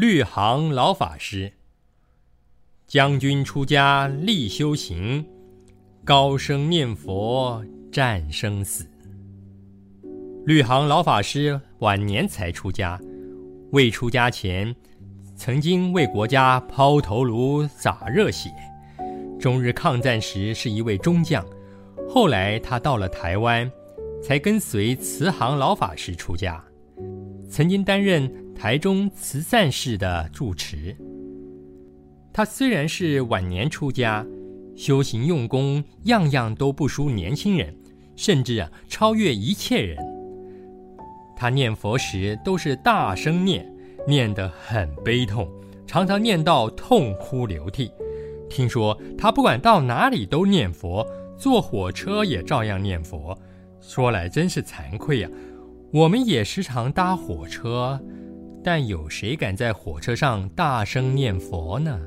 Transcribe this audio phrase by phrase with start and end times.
[0.00, 1.52] 律行老法师。
[2.86, 5.26] 将军出家立修行，
[6.04, 8.88] 高声念佛战生死。
[10.46, 12.96] 律行老法师晚年才出家，
[13.72, 14.72] 未出家前，
[15.34, 18.48] 曾经为国家抛头颅洒热血。
[19.40, 21.44] 中日抗战时是一位中将，
[22.08, 23.68] 后来他到了台湾，
[24.22, 26.64] 才跟随慈航老法师出家，
[27.50, 30.96] 曾经担任台中慈善寺的住持。
[32.32, 34.26] 他虽然是晚年出家，
[34.76, 37.72] 修行用功样样都不输年轻人，
[38.16, 39.96] 甚至啊超越一切人。
[41.36, 43.64] 他念佛时都是大声念，
[44.08, 45.48] 念得很悲痛，
[45.86, 47.92] 常常念到痛哭流涕。
[48.50, 51.06] 听说他不管到哪里都念佛，
[51.38, 53.38] 坐火车也照样念佛。
[53.80, 55.30] 说来真是惭愧呀，
[55.92, 58.00] 我们也时常搭火车，
[58.70, 61.98] 但有谁敢在火车上大声念佛呢？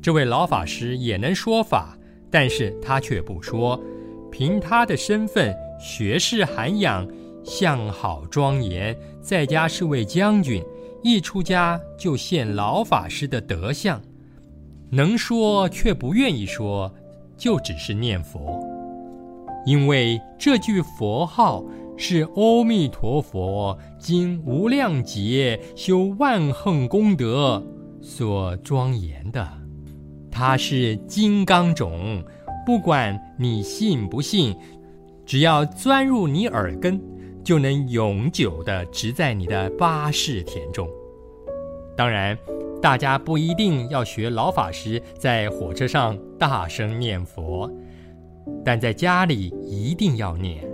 [0.00, 1.98] 这位老法师也能说法，
[2.30, 3.82] 但是他却不说。
[4.30, 7.04] 凭他的身份、学识涵养、
[7.42, 10.62] 相好庄严，在家是位将军，
[11.02, 14.00] 一出家就现老法师的德相。
[14.88, 16.94] 能说却不愿意说，
[17.36, 18.64] 就只是念佛，
[19.66, 21.64] 因为这句佛号
[21.98, 27.62] 是阿弥陀佛经无量劫修万恒功德
[28.00, 29.46] 所庄严的，
[30.30, 32.24] 它是金刚种，
[32.64, 34.56] 不管你信不信，
[35.26, 36.98] 只要钻入你耳根，
[37.44, 40.88] 就能永久的植在你的八世田中。
[41.96, 42.38] 当然。
[42.80, 47.68] 大家不一定要学老法师在火车上大声念佛，
[48.64, 50.64] 但在家里一定要念。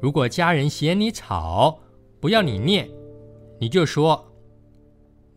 [0.00, 1.78] 如果家人嫌你吵，
[2.20, 2.88] 不要你念，
[3.58, 4.32] 你就说：“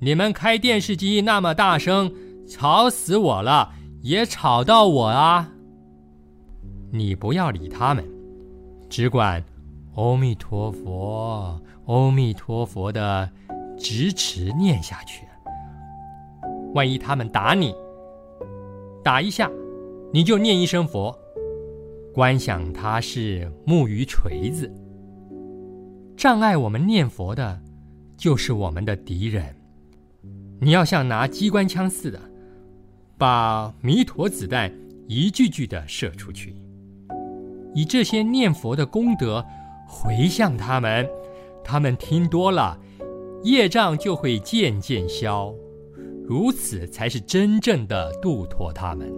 [0.00, 2.12] 你们开电视机那么大声，
[2.48, 5.52] 吵死我了，也吵到我啊！”
[6.90, 8.04] 你不要理他们，
[8.88, 9.44] 只管
[9.94, 13.30] “阿弥陀佛，阿弥陀佛”的
[13.78, 15.24] 直持念下去。
[16.74, 17.74] 万一他们打你，
[19.02, 19.50] 打一下，
[20.12, 21.16] 你就念一声佛，
[22.18, 24.68] 观想他是木鱼锤子，
[26.16, 27.62] 障碍我们念佛的，
[28.16, 29.54] 就是我们的敌人。
[30.60, 32.20] 你要像拿机关枪似的，
[33.16, 34.68] 把弥陀子弹
[35.06, 36.56] 一句句的射出去，
[37.72, 39.46] 以这些念佛的功德
[39.86, 41.08] 回向他们，
[41.62, 42.76] 他们听多了，
[43.44, 45.54] 业障就会渐渐消。
[46.26, 49.08] 如此才是真正的度脱他们。